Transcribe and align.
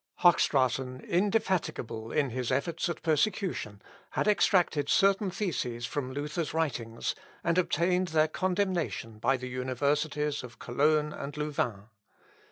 Hochstraten, 0.23 0.99
indefatigable 1.05 2.11
in 2.11 2.31
his 2.31 2.51
efforts 2.51 2.89
at 2.89 3.03
persecution, 3.03 3.83
had 4.13 4.27
extracted 4.27 4.89
certain 4.89 5.29
theses 5.29 5.85
from 5.85 6.11
Luther's 6.11 6.55
writings, 6.55 7.13
and 7.43 7.55
obtained 7.59 8.07
their 8.07 8.27
condemnation 8.27 9.19
by 9.19 9.37
the 9.37 9.47
universities 9.47 10.41
of 10.41 10.57
Cologne 10.57 11.13
and 11.13 11.37
Louvain. 11.37 11.89